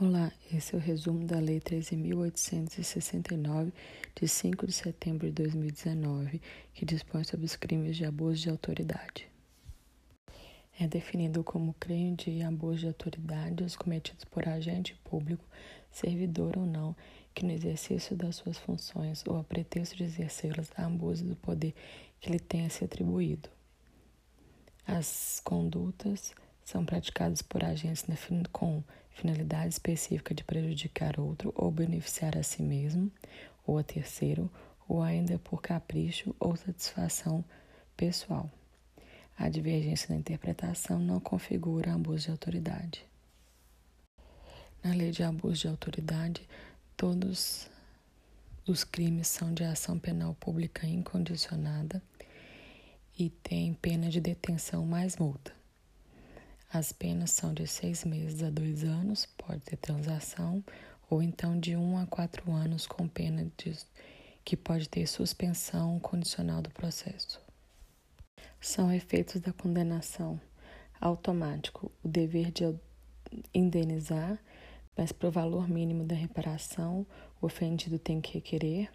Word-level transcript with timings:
Olá, 0.00 0.30
esse 0.54 0.76
é 0.76 0.78
o 0.78 0.80
resumo 0.80 1.26
da 1.26 1.40
Lei 1.40 1.58
13.869, 1.58 3.72
de 4.14 4.28
5 4.28 4.64
de 4.64 4.72
setembro 4.72 5.26
de 5.26 5.32
2019, 5.32 6.40
que 6.72 6.84
dispõe 6.84 7.24
sobre 7.24 7.44
os 7.44 7.56
crimes 7.56 7.96
de 7.96 8.04
abuso 8.04 8.40
de 8.40 8.48
autoridade. 8.48 9.28
É 10.78 10.86
definido 10.86 11.42
como 11.42 11.74
crime 11.80 12.14
de 12.14 12.42
abuso 12.42 12.78
de 12.78 12.86
autoridade 12.86 13.64
os 13.64 13.74
cometidos 13.74 14.24
por 14.24 14.48
agente 14.48 14.94
público, 15.02 15.44
servidor 15.90 16.56
ou 16.56 16.64
não, 16.64 16.94
que 17.34 17.44
no 17.44 17.50
exercício 17.50 18.14
das 18.14 18.36
suas 18.36 18.56
funções 18.56 19.24
ou 19.26 19.36
a 19.36 19.42
pretexto 19.42 19.96
de 19.96 20.04
exercê-las 20.04 20.70
abuso 20.76 21.24
do 21.24 21.34
poder 21.34 21.74
que 22.20 22.30
lhe 22.30 22.38
tenha 22.38 22.70
se 22.70 22.84
atribuído. 22.84 23.48
As 24.86 25.40
condutas 25.42 26.32
são 26.68 26.84
praticadas 26.84 27.40
por 27.40 27.64
agentes 27.64 28.04
com 28.52 28.84
finalidade 29.10 29.72
específica 29.72 30.34
de 30.34 30.44
prejudicar 30.44 31.18
outro 31.18 31.50
ou 31.56 31.70
beneficiar 31.70 32.36
a 32.36 32.42
si 32.42 32.62
mesmo 32.62 33.10
ou 33.66 33.78
a 33.78 33.82
terceiro, 33.82 34.50
ou 34.86 35.02
ainda 35.02 35.38
por 35.38 35.62
capricho 35.62 36.36
ou 36.38 36.54
satisfação 36.56 37.42
pessoal. 37.96 38.50
A 39.38 39.48
divergência 39.48 40.08
na 40.10 40.20
interpretação 40.20 40.98
não 40.98 41.18
configura 41.20 41.94
abuso 41.94 42.26
de 42.26 42.30
autoridade. 42.32 43.02
Na 44.84 44.92
lei 44.92 45.10
de 45.10 45.22
abuso 45.22 45.62
de 45.62 45.68
autoridade, 45.68 46.46
todos 46.94 47.70
os 48.66 48.84
crimes 48.84 49.26
são 49.28 49.54
de 49.54 49.64
ação 49.64 49.98
penal 49.98 50.34
pública 50.34 50.86
incondicionada 50.86 52.02
e 53.18 53.30
têm 53.30 53.72
pena 53.72 54.10
de 54.10 54.20
detenção 54.20 54.84
mais 54.84 55.16
multa. 55.16 55.57
As 56.70 56.92
penas 56.92 57.30
são 57.30 57.54
de 57.54 57.66
seis 57.66 58.04
meses 58.04 58.42
a 58.42 58.50
dois 58.50 58.84
anos, 58.84 59.24
pode 59.24 59.60
ter 59.60 59.76
transação, 59.76 60.62
ou 61.08 61.22
então 61.22 61.58
de 61.58 61.74
um 61.74 61.96
a 61.96 62.06
quatro 62.06 62.52
anos 62.52 62.86
com 62.86 63.08
pena 63.08 63.50
de, 63.56 63.74
que 64.44 64.54
pode 64.54 64.86
ter 64.86 65.06
suspensão 65.06 65.98
condicional 65.98 66.60
do 66.60 66.70
processo. 66.70 67.40
São 68.60 68.92
efeitos 68.92 69.40
da 69.40 69.52
condenação 69.52 70.38
automático 71.00 71.90
o 72.04 72.08
dever 72.08 72.50
de 72.50 72.64
indenizar, 73.54 74.38
mas 74.94 75.10
para 75.10 75.28
o 75.28 75.32
valor 75.32 75.68
mínimo 75.68 76.04
da 76.04 76.14
reparação, 76.14 77.06
o 77.40 77.46
ofendido 77.46 77.98
tem 77.98 78.20
que 78.20 78.34
requerer 78.34 78.90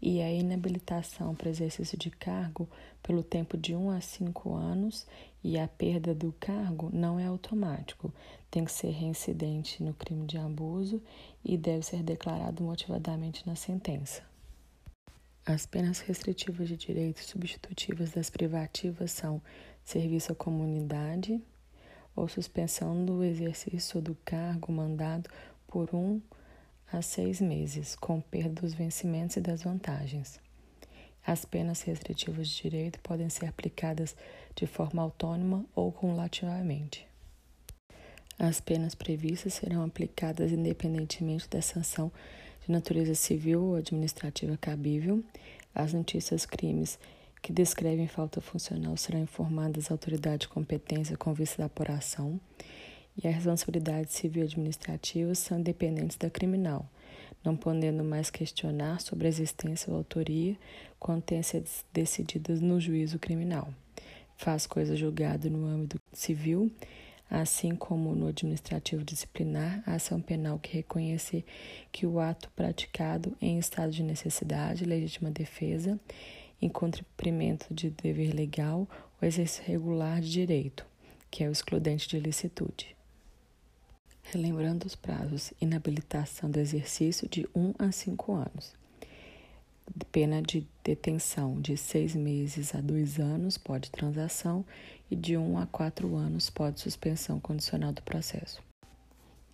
e 0.00 0.20
a 0.20 0.30
inabilitação 0.30 1.34
para 1.34 1.48
exercício 1.48 1.96
de 1.98 2.10
cargo 2.10 2.68
pelo 3.02 3.22
tempo 3.22 3.56
de 3.56 3.74
1 3.74 3.90
a 3.90 4.00
5 4.00 4.54
anos 4.54 5.06
e 5.42 5.58
a 5.58 5.66
perda 5.66 6.14
do 6.14 6.32
cargo 6.32 6.90
não 6.92 7.18
é 7.18 7.26
automático, 7.26 8.12
tem 8.50 8.64
que 8.64 8.72
ser 8.72 8.90
reincidente 8.90 9.82
no 9.82 9.94
crime 9.94 10.26
de 10.26 10.38
abuso 10.38 11.02
e 11.44 11.56
deve 11.56 11.84
ser 11.84 12.02
declarado 12.02 12.62
motivadamente 12.62 13.46
na 13.46 13.54
sentença. 13.54 14.22
As 15.44 15.64
penas 15.64 16.00
restritivas 16.00 16.68
de 16.68 16.76
direitos 16.76 17.26
substitutivas 17.26 18.10
das 18.10 18.28
privativas 18.28 19.12
são 19.12 19.40
serviço 19.84 20.32
à 20.32 20.34
comunidade 20.34 21.40
ou 22.16 22.26
suspensão 22.26 23.04
do 23.04 23.22
exercício 23.22 24.00
do 24.02 24.16
cargo 24.24 24.72
mandado 24.72 25.30
por 25.68 25.94
um 25.94 26.20
a 26.92 27.02
seis 27.02 27.40
meses, 27.40 27.96
com 27.96 28.20
perda 28.20 28.60
dos 28.60 28.74
vencimentos 28.74 29.36
e 29.36 29.40
das 29.40 29.62
vantagens. 29.62 30.40
As 31.26 31.44
penas 31.44 31.82
restritivas 31.82 32.48
de 32.48 32.62
direito 32.62 33.00
podem 33.00 33.28
ser 33.28 33.46
aplicadas 33.46 34.14
de 34.54 34.66
forma 34.66 35.02
autônoma 35.02 35.64
ou 35.74 35.90
cumulativamente. 35.90 37.06
As 38.38 38.60
penas 38.60 38.94
previstas 38.94 39.54
serão 39.54 39.82
aplicadas 39.82 40.52
independentemente 40.52 41.48
da 41.48 41.60
sanção 41.60 42.12
de 42.64 42.70
natureza 42.70 43.14
civil 43.14 43.62
ou 43.62 43.76
administrativa 43.76 44.56
cabível. 44.56 45.24
As 45.74 45.92
notícias 45.92 46.46
crimes 46.46 46.98
que 47.42 47.52
descrevem 47.52 48.06
falta 48.06 48.40
funcional 48.40 48.96
serão 48.96 49.20
informadas 49.20 49.90
à 49.90 49.94
autoridade 49.94 50.42
de 50.42 50.48
competência 50.48 51.16
com 51.16 51.32
vista 51.32 51.58
da 51.58 51.66
apuração 51.66 52.40
e 53.22 53.26
a 53.26 53.30
responsabilidade 53.30 54.12
civil 54.12 54.42
e 54.42 54.46
administrativa 54.46 55.34
são 55.34 55.58
independentes 55.58 56.16
da 56.16 56.28
criminal, 56.28 56.88
não 57.44 57.56
podendo 57.56 58.04
mais 58.04 58.30
questionar 58.30 59.00
sobre 59.00 59.26
a 59.26 59.28
existência 59.28 59.90
ou 59.90 59.98
autoria 59.98 60.56
quando 60.98 61.22
tenham 61.22 61.42
sido 61.42 61.68
decididas 61.92 62.60
no 62.60 62.80
juízo 62.80 63.18
criminal. 63.18 63.72
Faz 64.36 64.66
coisa 64.66 64.94
julgada 64.94 65.48
no 65.48 65.66
âmbito 65.66 65.98
civil, 66.12 66.70
assim 67.30 67.74
como 67.74 68.14
no 68.14 68.28
administrativo 68.28 69.02
disciplinar, 69.02 69.82
a 69.86 69.94
ação 69.94 70.20
penal 70.20 70.58
que 70.58 70.74
reconhecer 70.74 71.44
que 71.90 72.06
o 72.06 72.20
ato 72.20 72.50
praticado 72.54 73.36
em 73.40 73.58
estado 73.58 73.90
de 73.90 74.02
necessidade, 74.02 74.84
legítima 74.84 75.30
defesa, 75.30 75.98
em 76.60 76.68
cumprimento 76.68 77.66
de 77.70 77.90
dever 77.90 78.34
legal 78.34 78.88
ou 79.20 79.26
exercício 79.26 79.64
regular 79.64 80.20
de 80.20 80.30
direito, 80.30 80.86
que 81.30 81.44
é 81.44 81.48
o 81.48 81.52
excludente 81.52 82.08
de 82.08 82.20
licitude. 82.20 82.95
Relembrando 84.32 84.88
os 84.88 84.96
prazos, 84.96 85.52
inabilitação 85.60 86.50
do 86.50 86.58
exercício 86.58 87.28
de 87.28 87.48
1 87.54 87.74
a 87.78 87.92
5 87.92 88.32
anos. 88.32 88.74
Pena 90.10 90.42
de 90.42 90.66
detenção 90.82 91.60
de 91.60 91.76
6 91.76 92.16
meses 92.16 92.74
a 92.74 92.80
2 92.80 93.20
anos 93.20 93.56
pode 93.56 93.88
transação 93.88 94.64
e 95.08 95.14
de 95.14 95.36
1 95.36 95.58
a 95.58 95.66
4 95.66 96.16
anos 96.16 96.50
pode 96.50 96.80
suspensão 96.80 97.38
condicional 97.38 97.92
do 97.92 98.02
processo. 98.02 98.60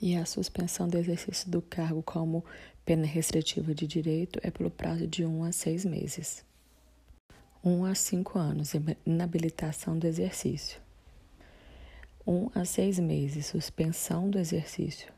E 0.00 0.16
a 0.16 0.24
suspensão 0.24 0.88
do 0.88 0.96
exercício 0.96 1.50
do 1.50 1.60
cargo 1.60 2.02
como 2.02 2.42
pena 2.82 3.04
restritiva 3.04 3.74
de 3.74 3.86
direito 3.86 4.40
é 4.42 4.50
pelo 4.50 4.70
prazo 4.70 5.06
de 5.06 5.22
1 5.22 5.44
a 5.44 5.52
6 5.52 5.84
meses. 5.84 6.42
1 7.62 7.84
a 7.84 7.94
5 7.94 8.38
anos, 8.38 8.72
inabilitação 9.04 9.98
do 9.98 10.06
exercício 10.06 10.80
um 12.26 12.48
a 12.54 12.64
seis 12.64 12.98
meses, 12.98 13.46
suspensão 13.46 14.30
do 14.30 14.38
exercício. 14.38 15.12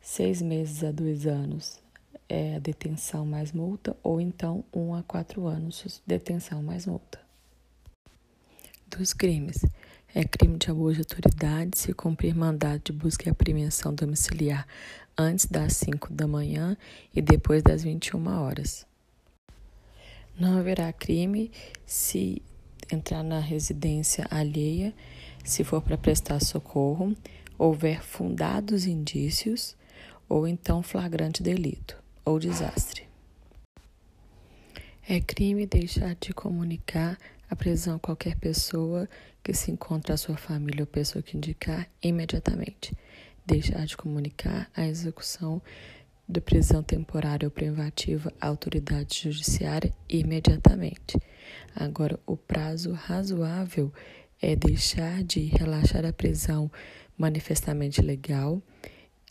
Seis 0.00 0.40
meses 0.40 0.82
a 0.82 0.90
dois 0.90 1.26
anos 1.26 1.80
é 2.28 2.60
detenção 2.60 3.26
mais 3.26 3.52
multa, 3.52 3.96
ou 4.02 4.20
então 4.20 4.64
um 4.72 4.94
a 4.94 5.02
quatro 5.02 5.46
anos, 5.46 6.02
detenção 6.06 6.62
mais 6.62 6.86
multa. 6.86 7.20
Dos 8.86 9.12
crimes. 9.12 9.64
É 10.12 10.24
crime 10.24 10.58
de 10.58 10.68
abuso 10.68 10.94
de 10.94 11.00
autoridade 11.02 11.78
se 11.78 11.92
cumprir 11.92 12.34
mandado 12.34 12.82
de 12.84 12.92
busca 12.92 13.28
e 13.28 13.30
apreensão 13.30 13.94
domiciliar 13.94 14.66
antes 15.16 15.46
das 15.46 15.74
5 15.74 16.12
da 16.12 16.26
manhã 16.26 16.76
e 17.14 17.22
depois 17.22 17.62
das 17.62 17.84
21 17.84 18.26
horas. 18.26 18.84
Não 20.36 20.58
haverá 20.58 20.92
crime 20.92 21.52
se 21.86 22.42
entrar 22.90 23.22
na 23.22 23.38
residência 23.38 24.26
alheia 24.30 24.92
se 25.44 25.64
for 25.64 25.82
para 25.82 25.98
prestar 25.98 26.40
socorro, 26.40 27.14
houver 27.58 28.02
fundados 28.02 28.86
indícios 28.86 29.76
ou 30.28 30.46
então 30.46 30.82
flagrante 30.82 31.42
delito 31.42 31.96
ou 32.24 32.38
desastre. 32.38 33.08
É 35.08 35.20
crime 35.20 35.66
deixar 35.66 36.14
de 36.14 36.32
comunicar 36.32 37.18
a 37.50 37.56
prisão 37.56 37.96
a 37.96 37.98
qualquer 37.98 38.36
pessoa 38.36 39.08
que 39.42 39.52
se 39.52 39.72
encontre 39.72 40.12
a 40.12 40.16
sua 40.16 40.36
família 40.36 40.82
ou 40.82 40.86
pessoa 40.86 41.22
que 41.22 41.36
indicar 41.36 41.88
imediatamente. 42.00 42.96
Deixar 43.44 43.84
de 43.86 43.96
comunicar 43.96 44.70
a 44.76 44.86
execução 44.86 45.60
de 46.28 46.40
prisão 46.40 46.80
temporária 46.80 47.46
ou 47.46 47.50
privativa 47.50 48.32
à 48.40 48.46
autoridade 48.46 49.24
judiciária 49.24 49.92
imediatamente. 50.08 51.18
Agora, 51.74 52.20
o 52.24 52.36
prazo 52.36 52.92
razoável 52.92 53.92
é 54.40 54.56
deixar 54.56 55.22
de 55.22 55.40
relaxar 55.40 56.04
a 56.04 56.12
prisão 56.12 56.70
manifestamente 57.16 58.00
legal, 58.00 58.62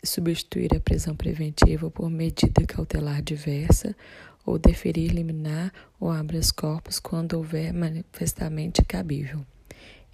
substituir 0.02 0.74
a 0.74 0.80
prisão 0.80 1.16
preventiva 1.16 1.90
por 1.90 2.08
medida 2.08 2.64
cautelar 2.66 3.22
diversa 3.22 3.94
ou 4.46 4.58
deferir 4.58 5.12
liminar 5.12 5.72
ou 5.98 6.10
habeas 6.10 6.50
corpus 6.50 6.98
quando 6.98 7.34
houver 7.34 7.72
manifestamente 7.72 8.84
cabível. 8.84 9.44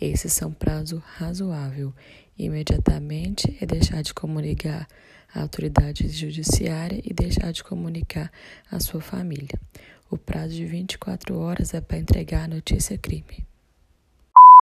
Esses 0.00 0.32
são 0.32 0.52
prazo 0.52 1.02
razoável. 1.16 1.92
Imediatamente 2.38 3.56
é 3.60 3.66
deixar 3.66 4.02
de 4.02 4.12
comunicar 4.12 4.87
à 5.34 5.40
autoridade 5.40 6.08
judiciária 6.08 7.00
e 7.04 7.14
deixar 7.14 7.52
de 7.52 7.64
comunicar 7.64 8.31
à 8.70 8.78
sua 8.78 9.00
família. 9.00 9.58
O 10.10 10.19
prazo 10.19 10.54
de 10.54 10.64
24 10.64 11.37
horas 11.38 11.72
é 11.72 11.81
para 11.81 11.99
entregar 11.99 12.44
a 12.44 12.49
notícia 12.49 12.96
crime. 12.99 13.46